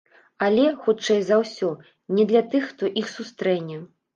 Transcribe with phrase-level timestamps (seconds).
[0.45, 1.69] Але, хутчэй за ўсё,
[2.17, 3.77] не для тых, хто іх сустрэне.